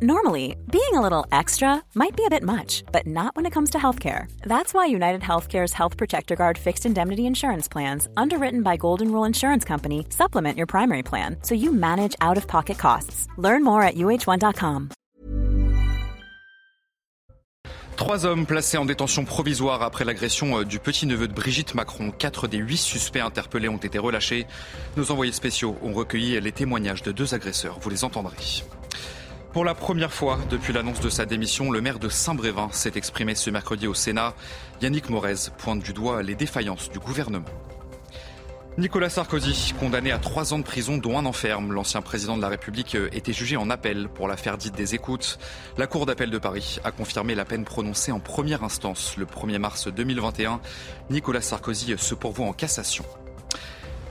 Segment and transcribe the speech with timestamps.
[0.00, 3.70] Normally, being a little extra might be a bit much, but not when it comes
[3.70, 4.30] to healthcare.
[4.42, 9.24] That's why United Healthcare's Health Protector Guard fixed indemnity insurance plans, underwritten by Golden Rule
[9.24, 13.26] Insurance Company, supplement your primary plan so you manage out of pocket costs.
[13.38, 14.90] Learn more at uh1.com.
[17.96, 22.12] Trois hommes placés en détention provisoire après l'agression euh, du petit-neveu de Brigitte Macron.
[22.12, 24.46] Quatre des huit suspects interpellés ont été relâchés.
[24.96, 27.80] Nos envoyés spéciaux ont recueilli les témoignages de deux agresseurs.
[27.80, 28.36] Vous les entendrez.
[29.52, 33.34] Pour la première fois depuis l'annonce de sa démission, le maire de Saint-Brévin s'est exprimé
[33.34, 34.34] ce mercredi au Sénat.
[34.82, 37.48] Yannick Morez pointe du doigt les défaillances du gouvernement.
[38.76, 41.72] Nicolas Sarkozy, condamné à trois ans de prison, dont un enferme.
[41.72, 45.38] L'ancien président de la République était jugé en appel pour l'affaire dite des écoutes.
[45.78, 49.58] La Cour d'appel de Paris a confirmé la peine prononcée en première instance le 1er
[49.58, 50.60] mars 2021.
[51.10, 53.04] Nicolas Sarkozy se pourvoit en cassation.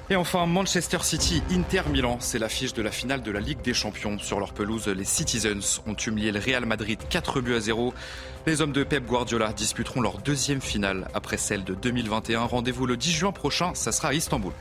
[0.10, 3.74] Et enfin, Manchester City, Inter Milan, c'est l'affiche de la finale de la Ligue des
[3.74, 4.18] Champions.
[4.20, 7.94] Sur leur pelouse, les Citizens ont humilié le Real Madrid 4 buts à 0.
[8.46, 12.46] Les hommes de Pep Guardiola disputeront leur deuxième finale après celle de 2021.
[12.46, 14.54] Rendez-vous le 10 juin prochain, ça sera à Istanbul.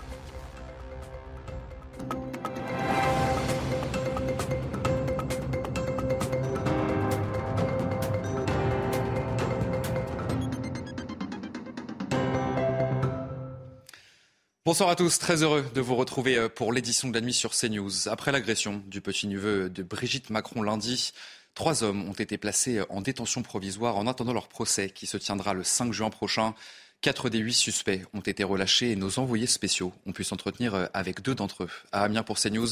[14.67, 17.53] Bonsoir à tous, très heureux de vous retrouver euh, pour l'édition de la nuit sur
[17.53, 18.09] CNews.
[18.09, 21.13] Après l'agression du petit-neveu de Brigitte Macron lundi,
[21.55, 25.55] trois hommes ont été placés en détention provisoire en attendant leur procès qui se tiendra
[25.55, 26.53] le 5 juin prochain.
[27.01, 30.87] Quatre des huit suspects ont été relâchés et nos envoyés spéciaux ont pu s'entretenir euh,
[30.95, 31.71] avec deux d'entre eux.
[31.93, 32.71] À Amiens pour CNews,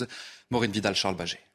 [0.50, 1.53] Maureen Vidal-Charles Baget.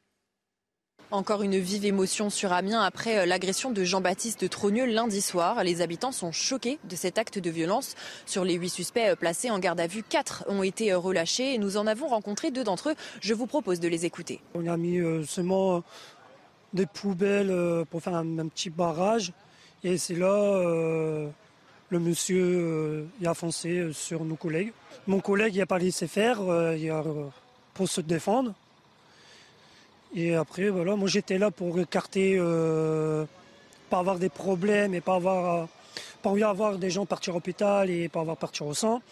[1.12, 5.64] Encore une vive émotion sur Amiens après euh, l'agression de Jean-Baptiste Trogneux lundi soir.
[5.64, 7.96] Les habitants sont choqués de cet acte de violence.
[8.26, 11.58] Sur les huit suspects euh, placés en garde à vue, quatre ont été euh, relâchés
[11.58, 12.94] nous en avons rencontré deux d'entre eux.
[13.20, 14.40] Je vous propose de les écouter.
[14.54, 15.82] On a mis seulement
[16.72, 19.32] des poubelles pour faire un, petit barrage
[19.82, 20.62] et c'est là
[21.90, 24.72] le monsieur a foncé sur nos collègues.
[25.06, 26.40] Mon collègue n'a pas laissé faire
[27.74, 28.54] pour se défendre.
[30.14, 33.24] Et après, voilà, moi j'étais là pour écarter, euh,
[33.88, 35.68] pas avoir des problèmes et pas avoir,
[36.22, 39.02] pas envie d'avoir des gens partir à l'hôpital et pas avoir partir au sang.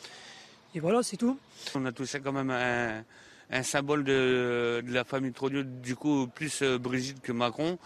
[0.74, 1.38] Et voilà, c'est tout.
[1.74, 6.78] On a touché quand même un, symbole de, la famille Trodieu, du coup plus euh,
[6.78, 7.78] Brigitte que Macron.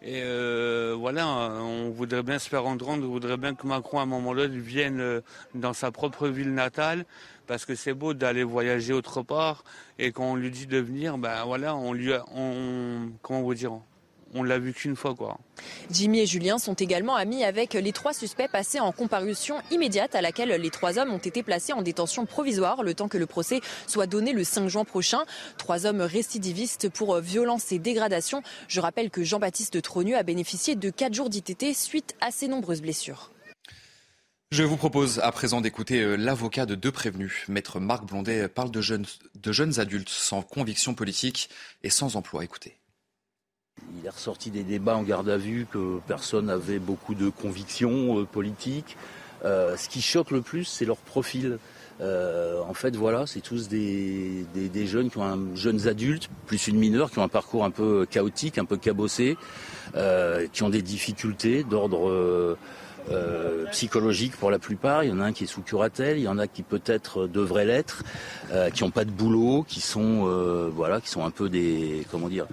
[0.00, 4.02] Et euh, voilà, on voudrait bien se faire entendre, on voudrait bien que Macron à
[4.02, 5.22] un moment donné vienne
[5.54, 7.04] dans sa propre ville natale
[7.48, 9.64] parce que c'est beau d'aller voyager autre part
[9.98, 13.72] et quand on lui dit de venir, ben voilà, on lui, on, comment vous dire,
[14.34, 15.38] on l'a vu qu'une fois quoi.
[15.90, 20.20] Jimmy et Julien sont également amis avec les trois suspects passés en comparution immédiate à
[20.20, 23.60] laquelle les trois hommes ont été placés en détention provisoire le temps que le procès
[23.86, 25.24] soit donné le 5 juin prochain.
[25.56, 28.42] Trois hommes récidivistes pour violence et dégradation.
[28.68, 32.82] Je rappelle que Jean-Baptiste Trogneux a bénéficié de quatre jours d'ITT suite à ses nombreuses
[32.82, 33.30] blessures.
[34.50, 37.44] Je vous propose à présent d'écouter euh, l'avocat de deux prévenus.
[37.48, 41.50] Maître Marc Blondet parle de jeunes, de jeunes adultes sans conviction politique
[41.82, 42.44] et sans emploi.
[42.44, 42.77] Écoutez.
[43.98, 48.20] Il est ressorti des débats en garde à vue que personne n'avait beaucoup de convictions
[48.20, 48.96] euh, politiques.
[49.44, 51.58] Euh, ce qui choque le plus, c'est leur profil.
[52.00, 56.78] en fait, voilà, c'est tous des, des, jeunes qui ont un, jeunes adultes, plus une
[56.78, 59.36] mineure, qui ont un parcours un peu chaotique, un peu cabossé,
[60.52, 62.56] qui ont des difficultés d'ordre
[63.10, 65.04] euh, psychologiques pour la plupart.
[65.04, 67.26] Il y en a un qui est sous curatelle, il y en a qui peut-être
[67.26, 68.02] devraient l'être,
[68.52, 72.06] euh, qui n'ont pas de boulot, qui sont euh, voilà, qui sont un peu des
[72.10, 72.46] comment dire,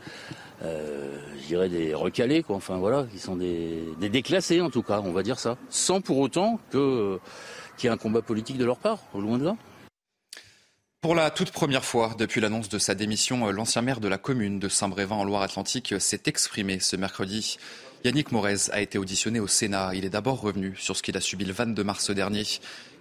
[0.62, 2.56] des recalés quoi.
[2.56, 6.20] Enfin voilà, qui sont des, déclassés en tout cas, on va dire ça, sans pour
[6.20, 7.20] autant qu'il
[7.84, 9.56] y ait un combat politique de leur part, au loin de là.
[11.06, 14.58] Pour la toute première fois depuis l'annonce de sa démission, l'ancien maire de la commune
[14.58, 17.60] de Saint-Brévin en Loire-Atlantique s'est exprimé ce mercredi.
[18.06, 19.96] Yannick Morez a été auditionné au Sénat.
[19.96, 22.44] Il est d'abord revenu sur ce qu'il a subi le 22 mars dernier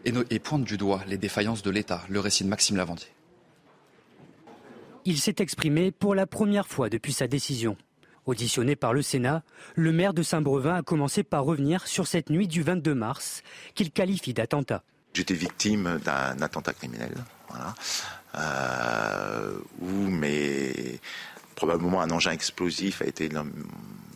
[0.07, 2.03] et, pointe du doigt les défaillances de l'État.
[2.09, 3.09] Le récit de Maxime Lavandier.
[5.05, 7.77] Il s'est exprimé pour la première fois depuis sa décision.
[8.25, 9.43] Auditionné par le Sénat,
[9.75, 13.43] le maire de Saint-Brevin a commencé par revenir sur cette nuit du 22 mars,
[13.75, 14.85] qu'il qualifie d'attentat.
[15.13, 17.13] J'étais victime d'un attentat criminel,
[17.51, 17.75] voilà,
[18.37, 20.99] euh, où mes
[21.57, 23.29] probablement un engin explosif a été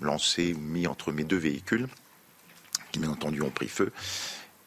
[0.00, 1.88] lancé ou mis entre mes deux véhicules,
[2.92, 3.92] qui bien entendu ont pris feu.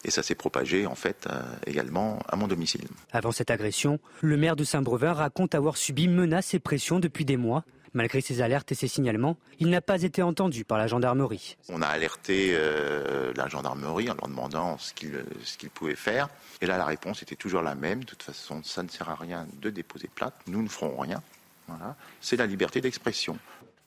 [0.04, 2.88] Et ça s'est propagé en fait euh, également à mon domicile.
[3.12, 7.36] Avant cette agression, le maire de Saint-Brevin raconte avoir subi menaces et pressions depuis des
[7.36, 7.64] mois.
[7.94, 11.58] Malgré ses alertes et ses signalements, il n'a pas été entendu par la gendarmerie.
[11.68, 16.30] On a alerté euh, la gendarmerie en leur demandant ce qu'ils pouvaient faire.
[16.62, 18.00] Et là, la réponse était toujours la même.
[18.00, 20.32] De toute façon, ça ne sert à rien de déposer plainte.
[20.46, 21.22] Nous ne ferons rien.
[22.22, 23.38] C'est la liberté d'expression.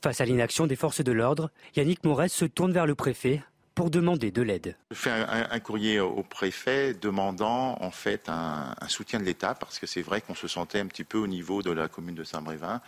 [0.06, 3.42] Face à l'inaction des forces de l'ordre, Yannick Morez se tourne vers le préfet
[3.74, 4.76] pour demander de l'aide.
[4.92, 9.88] Je fais un, courrier au préfet demandant en fait un, soutien de l'État parce que
[9.88, 12.80] c'est vrai qu'on se sentait un petit peu au niveau de la commune de Saint-Brévin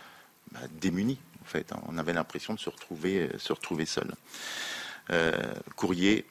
[0.53, 1.73] bah, démunis en fait.
[1.89, 4.13] On avait l'impression de se retrouver, se retrouver seul.
[5.09, 5.33] Euh,
[5.75, 6.25] courrier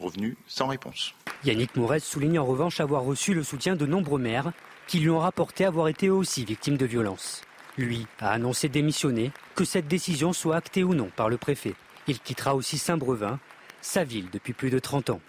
[0.00, 1.14] revenu sans réponse.
[1.44, 4.50] Yannick Mourez souligne en revanche avoir reçu le soutien de nombreux maires
[4.88, 7.42] qui lui ont rapporté avoir été eux aussi victimes de violences.
[7.78, 11.74] Lui a annoncé démissionner, que cette décision soit actée ou non par le préfet.
[12.06, 13.38] Il quittera aussi Saint-Brevin,
[13.80, 15.20] sa ville depuis plus de 30 ans.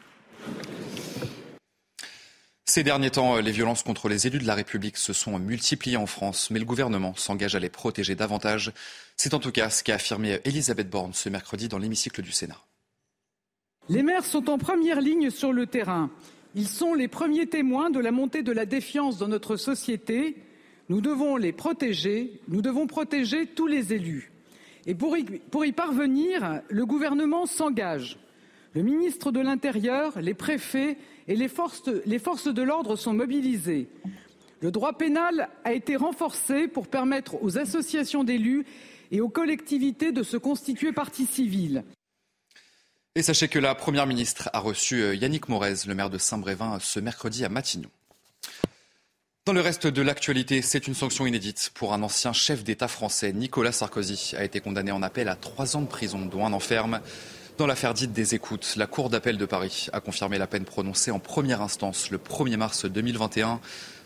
[2.66, 6.08] Ces derniers temps, les violences contre les élus de la République se sont multipliées en
[6.08, 8.72] France, mais le gouvernement s'engage à les protéger davantage.
[9.16, 12.60] C'est en tout cas ce qu'a affirmé Elisabeth Borne ce mercredi dans l'hémicycle du Sénat.
[13.90, 16.10] Les maires sont en première ligne sur le terrain.
[16.56, 20.38] Ils sont les premiers témoins de la montée de la défiance dans notre société.
[20.90, 24.32] Nous devons les protéger, nous devons protéger tous les élus.
[24.86, 28.18] Et pour y, parvenir, le gouvernement s'engage.
[28.74, 30.98] Le ministre de l'Intérieur, les préfets
[31.28, 33.88] et les forces, les forces de l'ordre sont mobilisés.
[34.60, 38.66] Le droit pénal a été renforcé pour permettre aux associations d'élus
[39.12, 41.84] et aux collectivités de se constituer partie civile.
[43.16, 46.80] Et sachez que la Première ministre a reçu euh, Yannick Morez, le maire de Saint-Brévin,
[46.80, 47.92] ce mercredi à Matignon.
[49.46, 53.34] Dans le reste de l'actualité, c'est une sanction inédite pour un ancien chef d'État français.
[53.34, 57.02] Nicolas Sarkozy a été condamné en appel à trois ans de prison, dont un enferme.
[57.58, 61.12] Dans l'affaire dite des écoutes, la Cour d'appel de Paris a confirmé la peine prononcée
[61.12, 63.60] en première instance le 1er mars 2021.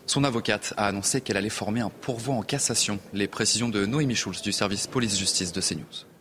[0.07, 2.97] Son avocate a annoncé qu'elle allait former un pourvoi en cassation.
[3.13, 6.16] Les précisions de Noémie Schulz du service police-justice de CNews.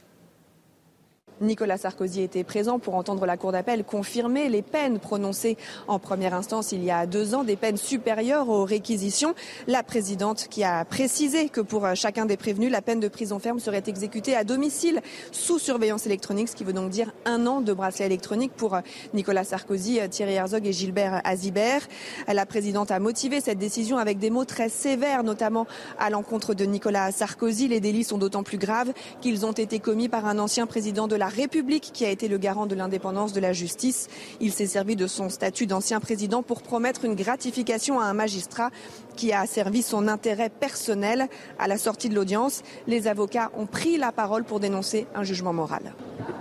[1.41, 5.56] Nicolas Sarkozy était présent pour entendre la Cour d'appel confirmer les peines prononcées
[5.87, 9.35] en première instance il y a deux ans, des peines supérieures aux réquisitions.
[9.67, 13.61] La présidente qui a précisé que pour chacun des prévenus, la peine de prison ferme
[13.61, 15.00] serait exécutée à domicile
[15.31, 18.79] sous surveillance électronique, ce qui veut donc dire un an de bracelet électronique pour
[19.12, 21.87] Nicolas Sarkozy, Thierry Herzog et Gilbert Azibert.
[22.29, 25.67] La présidente a motivé cette décision avec des mots très sévères, notamment
[25.99, 27.69] à l'encontre de Nicolas Sarkozy.
[27.69, 31.17] Les délits sont d'autant plus graves qu'ils ont été commis par un ancien président de
[31.17, 34.08] la République qui a été le garant de l'indépendance de la justice.
[34.40, 38.70] Il s'est servi de son statut d'ancien président pour promettre une gratification à un magistrat
[39.17, 41.28] qui a servi son intérêt personnel.
[41.58, 45.52] À la sortie de l'audience, les avocats ont pris la parole pour dénoncer un jugement
[45.52, 45.94] moral.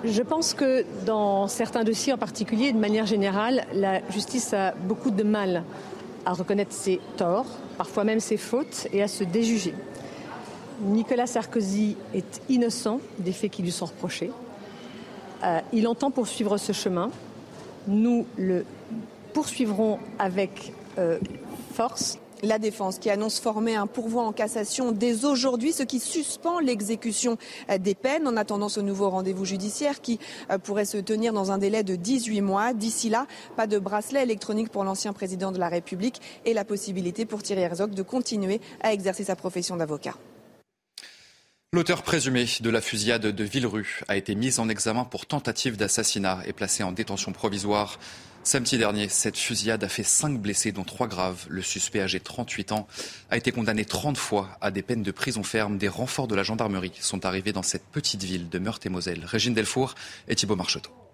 [0.04, 5.12] Je pense que dans certains dossiers en particulier, de manière générale, la justice a beaucoup
[5.12, 5.64] de mal
[6.26, 7.48] à reconnaître ses torts,
[7.78, 9.74] parfois même ses fautes, et à se déjuger.
[10.82, 14.32] Nicolas Sarkozy est innocent des faits qui lui sont reprochés.
[15.46, 17.12] Euh, il entend poursuivre ce chemin.
[17.88, 18.66] Nous le
[19.34, 21.20] poursuivrons avec euh,
[21.74, 22.18] force.
[22.44, 27.38] La défense qui annonce former un pourvoi en cassation dès aujourd'hui, ce qui suspend l'exécution
[27.70, 30.20] euh, des peines en attendant ce nouveau rendez-vous judiciaire qui
[30.64, 32.74] pourrait se tenir dans un délai de 18 mois.
[32.74, 37.26] D'ici là, pas de bracelet électronique pour l'ancien président de la République et la possibilité
[37.26, 40.16] pour Thierry Herzog de continuer à exercer sa profession d'avocat.
[41.76, 46.40] L'auteur présumé de la fusillade de Villerue a été mis en examen pour tentative d'assassinat
[46.46, 48.00] et placé en détention provisoire.
[48.46, 51.46] Samedi dernier, cette fusillade a fait cinq blessés, dont trois graves.
[51.50, 52.88] Le suspect, âgé de 38 ans,
[53.30, 55.78] a été condamné 30 fois à des peines de prison ferme.
[55.78, 59.26] Des renforts de la gendarmerie sont arrivés dans cette petite ville de Meurthe-et-Moselle.
[59.26, 59.96] Régine Delfour
[60.30, 61.05] et Thibault Marcheteau.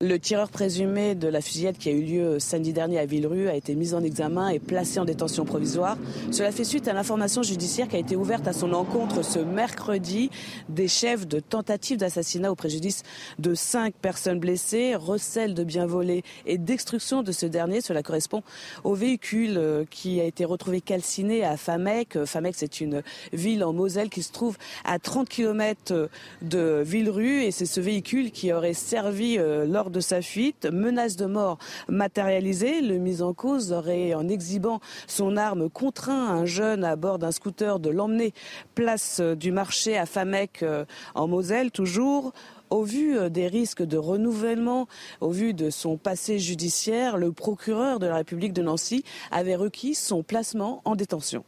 [0.00, 3.56] Le tireur présumé de la fusillade qui a eu lieu samedi dernier à Villerue a
[3.56, 5.98] été mis en examen et placé en détention provisoire.
[6.30, 10.30] Cela fait suite à l'information judiciaire qui a été ouverte à son encontre ce mercredi
[10.68, 13.02] des chefs de tentative d'assassinat au préjudice
[13.40, 17.80] de cinq personnes blessées, recel de biens volés et destruction de ce dernier.
[17.80, 18.44] Cela correspond
[18.84, 22.24] au véhicule euh, qui a été retrouvé calciné à Famec.
[22.24, 23.02] Famec, c'est une
[23.32, 26.08] ville en Moselle qui se trouve à 30 km
[26.42, 31.26] de Villerue et c'est ce véhicule qui aurait servi euh, de sa fuite, menace de
[31.26, 32.80] mort matérialisée.
[32.80, 37.32] Le mis en cause aurait, en exhibant son arme, contraint un jeune à bord d'un
[37.32, 38.32] scooter de l'emmener
[38.74, 42.32] place du marché à Famec euh, en Moselle, toujours.
[42.70, 44.88] Au vu euh, des risques de renouvellement,
[45.20, 49.94] au vu de son passé judiciaire, le procureur de la République de Nancy avait requis
[49.94, 51.44] son placement en détention.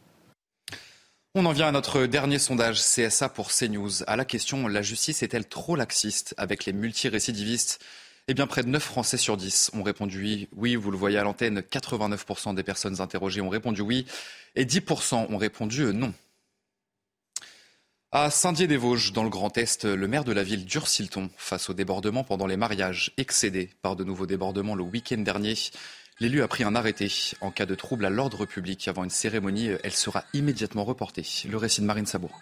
[1.37, 4.03] On en vient à notre dernier sondage CSA pour CNews.
[4.09, 7.79] À la question La justice est-elle trop laxiste avec les multirécidivistes
[8.31, 10.77] eh bien, près de 9 Français sur 10 ont répondu oui.
[10.77, 14.07] Vous le voyez à l'antenne, 89% des personnes interrogées ont répondu oui
[14.55, 16.15] et 10% ont répondu non.
[18.13, 22.23] À Saint-Dié-des-Vosges, dans le Grand Est, le maire de la ville durcit face aux débordements
[22.23, 25.55] pendant les mariages, excédé par de nouveaux débordements le week-end dernier.
[26.21, 27.11] L'élu a pris un arrêté.
[27.41, 31.27] En cas de trouble à l'ordre public avant une cérémonie, elle sera immédiatement reportée.
[31.49, 32.39] Le récit de Marine Sabourin.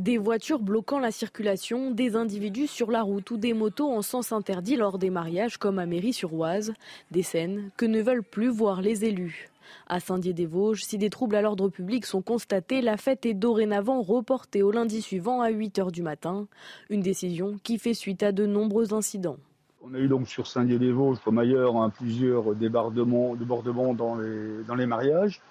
[0.00, 4.32] Des voitures bloquant la circulation, des individus sur la route ou des motos en sens
[4.32, 6.72] interdit lors des mariages comme à Mairie-sur-Oise.
[7.10, 9.50] Des scènes que ne veulent plus voir les élus.
[9.88, 14.62] À Saint-Dié-des-Vosges, si des troubles à l'ordre public sont constatés, la fête est dorénavant reportée
[14.62, 16.46] au lundi suivant à 8h du matin.
[16.88, 19.36] Une décision qui fait suite à de nombreux incidents.
[19.82, 23.34] On a eu donc sur Saint-Dié-des-Vosges, comme ailleurs, hein, plusieurs débordements,
[23.92, 25.42] dans les mariages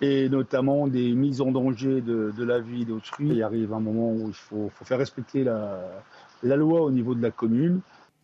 [0.00, 3.28] et notamment des mises en danger de, la vie d'autrui.
[3.28, 7.30] Il arrive un moment où il faut, faire respecter la loi au niveau de la
[7.30, 7.80] commune.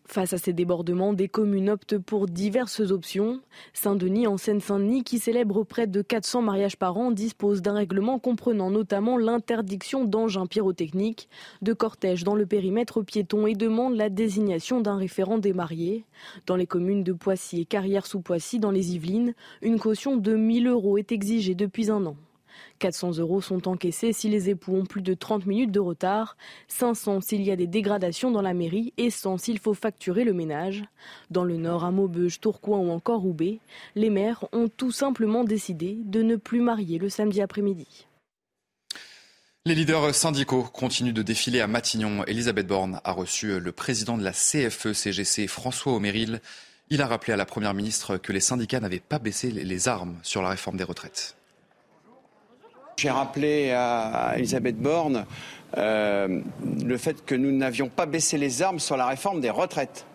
[0.09, 3.41] Face à ces débordements, des communes optent pour diverses options.
[3.73, 8.71] Saint-Denis, en Seine-Saint-Denis, qui célèbre près de 400 mariages par an, dispose d'un règlement comprenant
[8.71, 11.27] notamment l'interdiction d'engins pyrotechniques,
[11.61, 16.05] de cortèges dans le périmètre piéton et demande la désignation d'un référent des mariés.
[16.45, 20.97] Dans les communes de Poissy et Carrière-sous-Poissy, dans les Yvelines, une caution de 1000 euros
[20.97, 22.15] est exigée depuis un an.
[22.79, 26.37] 400 euros sont encaissés si les époux ont plus de 30 minutes de retard,
[26.67, 30.33] 500 s'il y a des dégradations dans la mairie et 100 s'il faut facturer le
[30.33, 30.83] ménage.
[31.31, 33.59] Dans le nord, à Maubeuge, Tourcoing ou encore Roubaix,
[33.95, 38.07] les maires ont tout simplement décidé de ne plus marier le samedi après-midi.
[39.65, 42.23] Les leaders syndicaux continuent de défiler à Matignon.
[42.25, 46.39] Elisabeth Borne a reçu le président de la CFE-CGC, François Oméril.
[46.89, 50.17] Il a rappelé à la Première ministre que les syndicats n'avaient pas baissé les armes
[50.23, 51.36] sur la réforme des retraites.
[52.99, 55.27] J'ai rappelé à Elisabeth Borne
[55.77, 56.41] euh,
[56.83, 60.07] le fait que nous n'avions pas baissé les armes sur la réforme des retraites.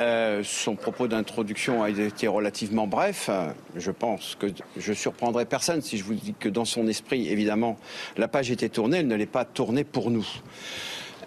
[0.00, 3.30] Euh, son propos d'introduction a été relativement bref.
[3.76, 7.76] Je pense que je surprendrai personne si je vous dis que dans son esprit, évidemment,
[8.16, 10.26] la page était tournée, elle ne l'est pas tournée pour nous.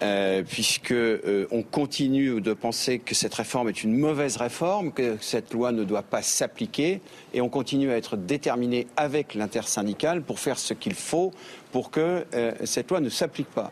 [0.02, 5.16] Euh, puisque euh, on continue de penser que cette réforme est une mauvaise réforme, que
[5.20, 7.00] cette loi ne doit pas s'appliquer,
[7.32, 11.32] et on continue à être déterminé avec l'intersyndicale pour faire ce qu'il faut
[11.70, 13.70] pour que euh, cette loi ne s'applique pas.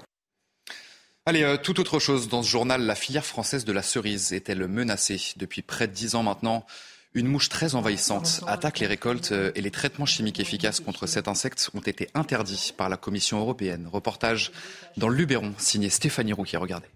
[1.27, 2.29] Allez, tout autre chose.
[2.29, 6.15] Dans ce journal, la filière française de la cerise est-elle menacée depuis près de dix
[6.15, 6.65] ans maintenant?
[7.15, 11.27] Une mouche très envahissante attaque les récoltes euh, et les traitements chimiques efficaces contre cet
[11.27, 13.89] insecte ont été interdits par la Commission européenne.
[13.93, 14.53] Reportage
[14.97, 16.59] dans le Luberon, signé Stéphanie Rouquier.
[16.59, 16.87] Regardez.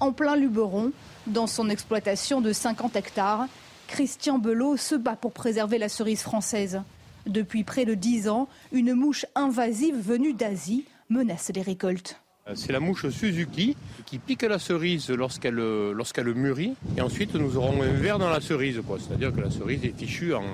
[0.00, 0.92] En plein Luberon,
[1.26, 3.46] dans son exploitation de 50 hectares,
[3.88, 6.82] Christian Belot se bat pour préserver la cerise française.
[7.26, 12.20] Depuis près de 10 ans, une mouche invasive venue d'Asie menace les récoltes.
[12.48, 13.76] Euh, c'est la mouche Suzuki
[14.06, 16.74] qui pique la cerise lorsqu'elle lorsqu'elle mûrit.
[16.96, 18.80] Et ensuite, nous aurons un ver dans la cerise.
[18.98, 20.44] C'est-à-dire que la cerise est fichue en,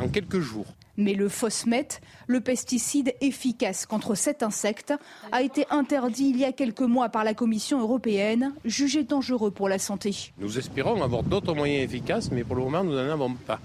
[0.00, 0.66] en quelques jours.
[0.96, 4.92] Mais le phosmète, le pesticide efficace contre cet insecte,
[5.30, 9.68] a été interdit il y a quelques mois par la Commission européenne, jugé dangereux pour
[9.68, 10.32] la santé.
[10.40, 13.60] Nous espérons avoir d'autres moyens efficaces, mais pour le moment, nous n'en avons pas.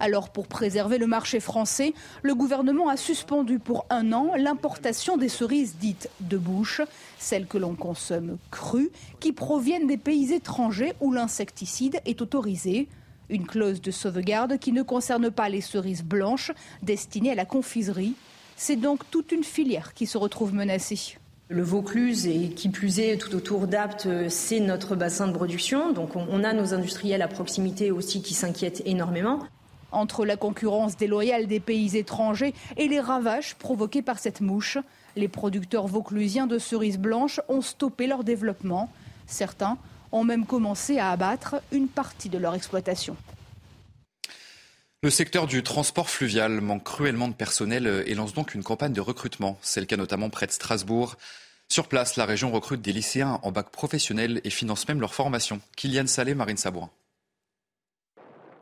[0.00, 5.28] Alors pour préserver le marché français, le gouvernement a suspendu pour un an l'importation des
[5.28, 6.80] cerises dites de bouche,
[7.18, 12.86] celles que l'on consomme crues, qui proviennent des pays étrangers où l'insecticide est autorisé.
[13.28, 16.52] Une clause de sauvegarde qui ne concerne pas les cerises blanches
[16.82, 18.14] destinées à la confiserie.
[18.56, 21.18] C'est donc toute une filière qui se retrouve menacée.
[21.48, 25.92] Le Vaucluse et qui plus est tout autour d'Apt, c'est notre bassin de production.
[25.92, 29.40] Donc on a nos industriels à proximité aussi qui s'inquiètent énormément.
[29.90, 34.78] Entre la concurrence déloyale des pays étrangers et les ravages provoqués par cette mouche,
[35.16, 38.90] les producteurs vauclusiens de cerises blanches ont stoppé leur développement.
[39.26, 39.78] Certains
[40.12, 43.16] ont même commencé à abattre une partie de leur exploitation.
[45.02, 49.00] Le secteur du transport fluvial manque cruellement de personnel et lance donc une campagne de
[49.00, 49.56] recrutement.
[49.62, 51.16] C'est le cas notamment près de Strasbourg.
[51.68, 55.60] Sur place, la région recrute des lycéens en bac professionnel et finance même leur formation.
[55.76, 56.90] Kylian Salé, Marine Sabourin.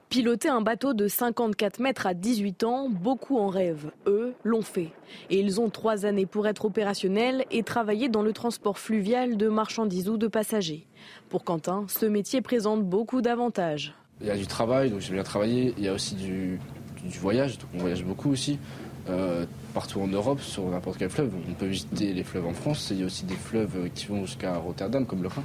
[0.09, 3.91] Piloter un bateau de 54 mètres à 18 ans, beaucoup en rêvent.
[4.07, 4.93] Eux l'ont fait.
[5.31, 9.49] Et ils ont trois années pour être opérationnels et travailler dans le transport fluvial de
[9.49, 10.87] marchandises ou de passagers.
[11.29, 13.95] Pour Quentin, ce métier présente beaucoup d'avantages.
[14.21, 15.75] Il y a du travail, donc j'aime bien travailler.
[15.77, 16.61] Il y a aussi du,
[17.19, 18.61] voyage, donc on voyage beaucoup aussi.
[19.09, 19.45] Euh,
[19.75, 21.33] partout en Europe, sur n'importe quel fleuve.
[21.51, 22.89] On peut visiter les fleuves en France.
[22.93, 25.43] Il y a aussi des fleuves qui vont jusqu'à Rotterdam, comme le Rhin.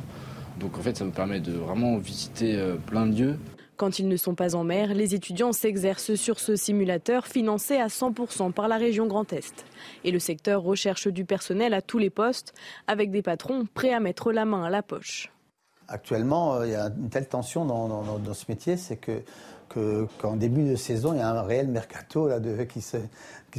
[0.59, 3.39] Donc en fait, ça me permet de vraiment visiter euh, plein de lieux.
[3.81, 7.87] Quand ils ne sont pas en mer, les étudiants s'exercent sur ce simulateur financé à
[7.87, 9.65] 100% par la région Grand Est.
[10.03, 12.53] Et le secteur recherche du personnel à tous les postes,
[12.85, 15.31] avec des patrons prêts à mettre la main à la poche.
[15.87, 19.23] Actuellement, euh, il y a une telle tension dans, ce métier, c'est que
[20.19, 22.29] qu'en début de saison, il y a un réel mercato
[22.69, 22.97] qui, se,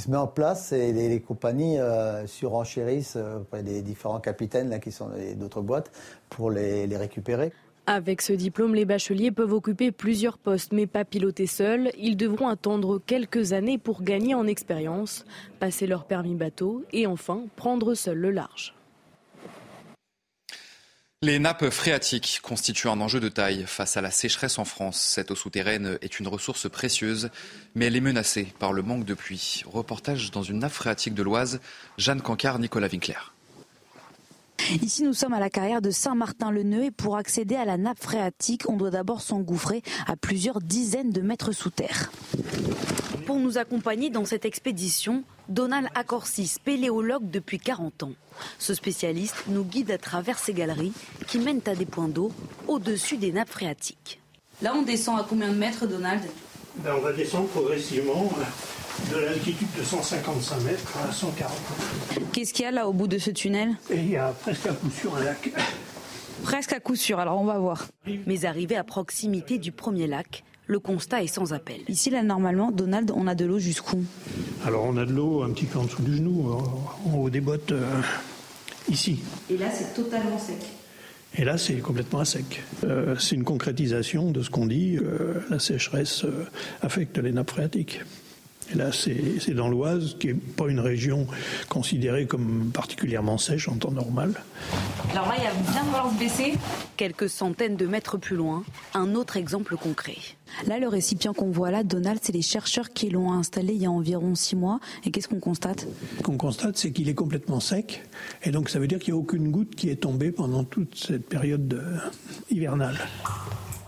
[0.09, 5.11] met en place et les, compagnies euh, surenchérissent euh, les différents capitaines là, qui sont
[5.35, 5.91] d'autres boîtes
[6.31, 7.51] pour les récupérer.
[7.87, 11.91] Avec ce diplôme, les bacheliers peuvent occuper plusieurs postes, mais pas piloter seuls.
[11.99, 15.25] Ils devront attendre quelques années pour gagner en expérience,
[15.59, 18.75] passer leur permis bateau et enfin prendre seul le large.
[21.25, 25.01] Les nappes phréatiques constituent un enjeu de taille face à la sécheresse en France.
[25.01, 27.31] Cette eau souterraine est une ressource précieuse,
[27.75, 29.63] mais elle est menacée par le manque de pluie.
[29.67, 31.61] Reportage dans une nappe phréatique de l'Oise,
[31.97, 33.32] Jeanne Cancard, Nicolas Winkler.
[34.81, 38.69] Ici, nous sommes à la carrière de Saint-Martin-le-Neu et pour accéder à la nappe phréatique,
[38.69, 42.11] on doit d'abord s'engouffrer à plusieurs dizaines de mètres sous terre.
[43.27, 48.13] Pour nous accompagner dans cette expédition, Donald Accorsi, spéléologue depuis 40 ans.
[48.59, 50.93] Ce spécialiste nous guide à travers ces galeries
[51.27, 52.33] qui mènent à des points d'eau
[52.67, 54.21] au-dessus des nappes phréatiques.
[54.63, 56.23] Là, on descend à combien de mètres, Donald?
[56.77, 58.31] Ben, On va descendre progressivement
[59.11, 61.53] de l'altitude de 155 mètres à 140
[62.33, 63.75] Qu'est-ce qu'il y a là au bout de ce tunnel?
[63.91, 65.51] Il y a presque à coup sûr un lac.
[66.43, 67.89] Presque à coup sûr, alors on va voir.
[68.27, 71.81] Mais arrivé à proximité du premier lac, le constat est sans appel.
[71.89, 74.03] Ici, là, normalement, Donald, on a de l'eau jusqu'où?
[74.65, 77.41] Alors, on a de l'eau un petit peu en dessous du genou, en haut des
[77.41, 77.85] bottes, euh,
[78.89, 79.21] ici.
[79.51, 80.57] Et là, c'est totalement sec.
[81.37, 82.63] Et là, c'est complètement à sec.
[82.85, 86.25] Euh, c'est une concrétisation de ce qu'on dit, euh, la sécheresse
[86.81, 88.01] affecte les nappes phréatiques.
[88.71, 91.27] Et là, c'est dans l'Oise, qui n'est pas une région
[91.69, 94.35] considérée comme particulièrement sèche en temps normal.
[95.11, 96.55] Alors là, il va bien falloir se baisser.
[96.97, 98.65] Quelques centaines de mètres plus loin,
[98.95, 100.17] un autre exemple concret.
[100.67, 103.87] Là, le récipient qu'on voit là, Donald, c'est les chercheurs qui l'ont installé il y
[103.87, 104.81] a environ six mois.
[105.05, 105.87] Et qu'est-ce qu'on constate?
[106.19, 108.05] Ce qu'on constate, c'est qu'il est complètement sec.
[108.43, 110.95] Et donc, ça veut dire qu'il n'y a aucune goutte qui est tombée pendant toute
[110.97, 111.83] cette période
[112.51, 112.99] hivernale.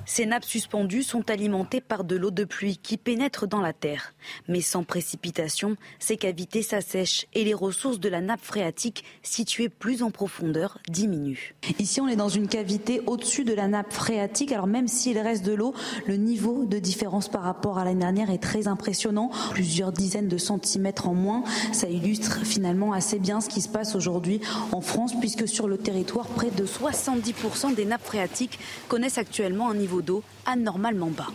[0.06, 4.12] Ces nappes suspendues sont alimentées par de l'eau de pluie qui pénètre dans la terre.
[4.49, 10.02] Mais sans précipitation, ces cavités s'assèchent et les ressources de la nappe phréatique située plus
[10.02, 11.54] en profondeur diminuent.
[11.78, 14.52] Ici, on est dans une cavité au-dessus de la nappe phréatique.
[14.52, 15.75] Alors même s'il reste de l'eau,
[16.06, 19.30] le niveau de différence par rapport à l'année dernière est très impressionnant.
[19.52, 21.44] Plusieurs dizaines de centimètres en moins.
[21.73, 24.40] Ça illustre finalement assez bien ce qui se passe aujourd'hui
[24.73, 28.58] en France puisque sur le territoire, près de 70% des nappes phréatiques
[28.88, 31.30] connaissent actuellement un niveau d'eau anormalement bas.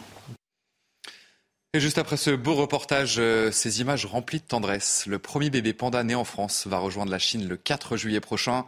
[1.76, 5.72] Et juste après ce beau reportage, euh, ces images remplies de tendresse, le premier bébé
[5.74, 8.66] panda né en France va rejoindre la Chine le 4 juillet prochain.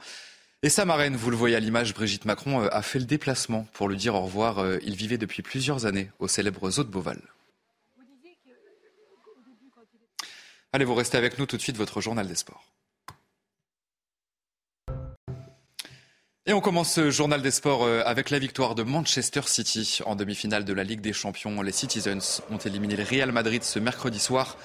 [0.62, 3.66] Et sa marraine, vous le voyez à l'image, Brigitte Macron euh, a fait le déplacement
[3.74, 4.60] pour lui dire au revoir.
[4.60, 7.20] Euh, il vivait depuis plusieurs années au célèbre zoo de Beauval.
[10.72, 12.64] Allez, vous restez avec nous tout de suite, votre journal des sports.
[16.48, 20.16] Et on commence ce journal des sports euh, avec la victoire de Manchester City en
[20.16, 21.62] demi-finale de la Ligue des Champions.
[21.62, 24.58] Les Citizens ont éliminé le Real Madrid ce mercredi soir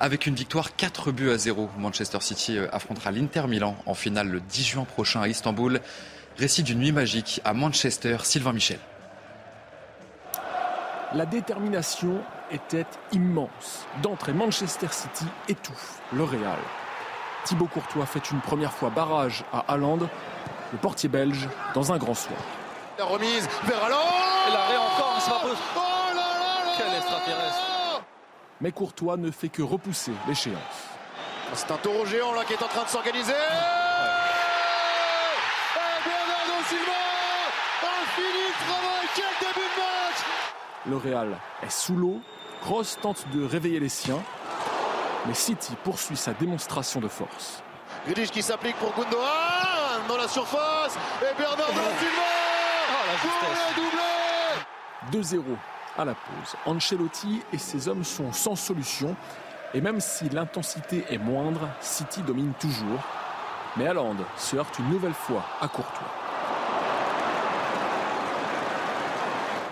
[0.00, 1.70] avec une victoire 4 buts à 0.
[1.78, 5.80] Manchester City euh, affrontera l'Inter Milan en finale le 10 juin prochain à Istanbul.
[6.36, 8.80] Récit d'une nuit magique à Manchester, Sylvain Michel.
[11.14, 13.86] La détermination était immense.
[14.02, 16.58] D'entrée, Manchester City étouffe le Real.
[17.44, 20.00] Thibaut Courtois fait une première fois barrage à Haaland
[20.72, 22.38] le portier belge dans un grand soir.
[22.98, 23.96] La remise vers Alain
[24.48, 25.58] Et l'arrêt encore, c'est pas possible.
[25.76, 25.80] Oh
[26.14, 28.02] là là Quel extraterrestre
[28.60, 30.56] Mais Courtois ne fait que repousser l'échéance.
[31.54, 33.32] C'est un taureau géant là qui est en train de s'organiser.
[40.88, 42.20] Le Real est sous l'eau,
[42.62, 44.20] Kroos tente de réveiller les siens,
[45.26, 47.62] mais City poursuit sa démonstration de force.
[48.06, 49.69] Grealish qui s'applique pour Gundogan
[50.08, 50.96] dans la surface.
[51.22, 52.30] Et Bernard Silva
[52.90, 53.28] oh,
[53.72, 55.42] le doublé 2-0
[55.98, 56.56] à la pause.
[56.66, 59.16] Ancelotti et ses hommes sont sans solution.
[59.74, 63.00] Et même si l'intensité est moindre, City domine toujours.
[63.76, 66.08] Mais Haaland se heurte une nouvelle fois à Courtois.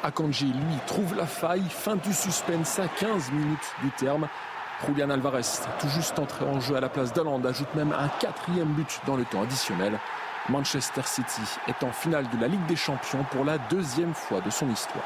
[0.04, 1.64] Akanji, lui, trouve la faille.
[1.68, 4.28] Fin du suspense à 15 minutes du terme.
[4.86, 5.42] Julian Alvarez,
[5.80, 9.16] tout juste entré en jeu à la place d'Haaland, ajoute même un quatrième but dans
[9.16, 9.98] le temps additionnel.
[10.48, 14.50] Manchester City est en finale de la Ligue des Champions pour la deuxième fois de
[14.50, 15.04] son histoire.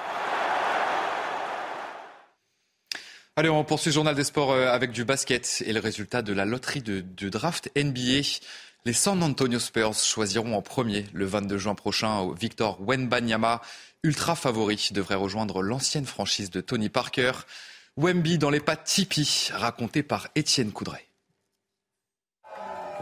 [3.35, 6.35] Allez, on poursuit le journal des sports euh, avec du basket et le résultat de
[6.35, 8.43] la loterie de, draft NBA.
[8.85, 13.63] Les San Antonio Spurs choisiront en premier le 22 juin prochain Victor Wenbanyama,
[14.03, 17.33] ultra favori, devrait rejoindre l'ancienne franchise de Tony Parker.
[17.99, 21.03] Wemby dans les pas Tipeee, raconté par Étienne Coudray.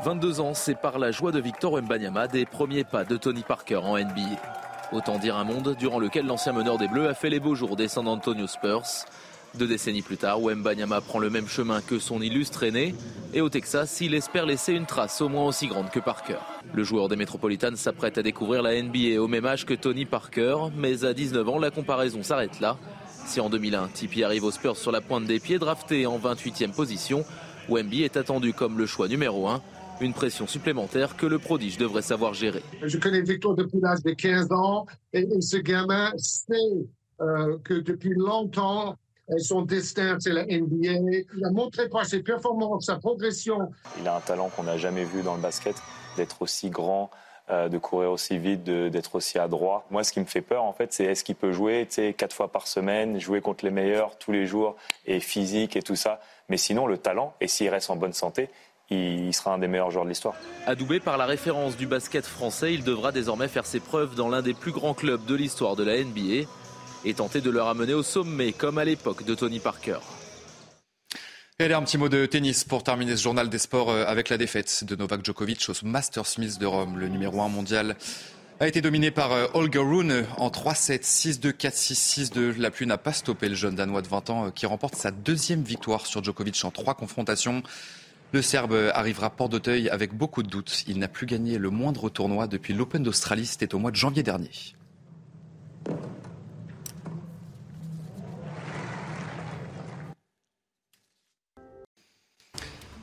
[0.03, 3.77] 22 ans, c'est par la joie de Victor Wembanyama des premiers pas de Tony Parker
[3.77, 4.43] en NBA.
[4.91, 7.77] Autant dire un monde durant lequel l'ancien meneur des Bleus a fait les beaux jours
[7.77, 9.07] des San Antonio Spurs.
[9.55, 12.97] Deux décennies plus tard, Wembanyama prend le même chemin que son illustre aîné.
[13.33, 16.39] Et au Texas, il espère laisser une trace au moins aussi grande que Parker.
[16.75, 20.57] Le joueur des Metropolitans s'apprête à découvrir la NBA au même âge que Tony Parker,
[20.75, 22.77] mais à 19 ans, la comparaison s'arrête là.
[23.31, 26.73] Si en 2001, Tipeee arrive aux Spurs sur la pointe des pieds, drafté en 28e
[26.73, 27.25] position,
[27.69, 29.63] Wemby est attendu comme le choix numéro 1.
[30.01, 32.61] Une pression supplémentaire que le prodige devrait savoir gérer.
[32.83, 36.55] Je connais Victor depuis l'âge de 15 ans et, ce gamin sait
[37.21, 38.97] euh, que depuis longtemps,
[39.39, 41.23] son destin, c'est la NBA.
[41.37, 43.71] Il a montré par ses performances, sa progression.
[44.01, 45.77] Il a un talent qu'on n'a jamais vu dans le basket,
[46.17, 49.85] d'être aussi grand, euh, de courir aussi vite, d'être aussi adroit.
[49.91, 52.49] Moi, ce qui me fait peur, en fait, c'est est-ce qu'il peut jouer quatre fois
[52.49, 56.21] par semaine, jouer contre les meilleurs tous les jours, et physique et tout ça.
[56.49, 58.49] Mais sinon, le talent, et s'il reste en bonne santé,
[58.91, 60.35] il sera un des meilleurs joueurs de l'histoire.
[60.67, 64.43] Adoubé par la référence du basket français, il devra désormais faire ses preuves dans l'un
[64.43, 66.49] des plus grands clubs de l'histoire de la NBA
[67.05, 69.99] et tenter de le ramener au sommet, comme à l'époque de Tony Parker.
[71.61, 74.31] Et allez, un petit mot de tennis pour terminer ce journal des sports euh, avec
[74.31, 76.99] la défaite de Novak Djokovic au Masters Smith de Rome.
[76.99, 77.97] Le numéro 1 mondial
[78.61, 82.57] a été dominé par euh, Holger Rune en 3-7, 6-2, 4-6, 6-2.
[82.57, 85.11] La pluie n'a pas stoppé le jeune Danois de 20 ans euh, qui remporte sa
[85.11, 87.63] deuxième victoire sur Djokovic en trois confrontations.
[88.33, 90.85] Le Serbe arrivera à Port d'Auteuil avec beaucoup de doutes.
[90.89, 93.45] Il n'a plus gagné le moindre tournoi depuis l'Open d'Australie.
[93.45, 94.49] C'était au mois de janvier dernier.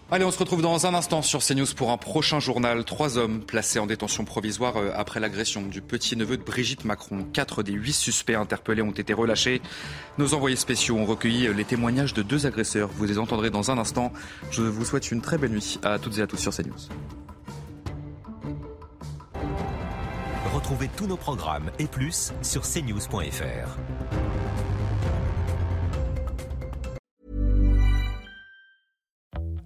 [0.09, 2.85] Allez, on se retrouve dans un instant sur CNews pour un prochain journal.
[2.85, 7.25] Trois hommes placés en détention provisoire euh, après l'agression du petit-neveu de Brigitte Macron.
[7.33, 9.61] Quatre des huit suspects interpellés ont été relâchés.
[10.17, 12.89] Nos envoyés spéciaux ont recueilli les témoignages de deux agresseurs.
[12.95, 14.13] Vous les entendrez dans un instant.
[14.49, 16.87] Je vous souhaite une très belle nuit à toutes et à tous sur CNews.
[20.55, 24.26] Retrouvez tous nos programmes et plus sur cnews.fr.